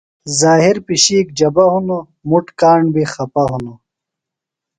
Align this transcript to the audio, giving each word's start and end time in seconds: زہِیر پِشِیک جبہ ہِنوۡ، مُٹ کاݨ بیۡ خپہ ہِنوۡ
زہِیر 0.39 0.77
پِشِیک 0.85 1.27
جبہ 1.37 1.63
ہِنوۡ، 1.71 2.07
مُٹ 2.29 2.45
کاݨ 2.59 2.81
بیۡ 2.93 3.09
خپہ 3.13 3.43
ہِنوۡ 3.49 3.79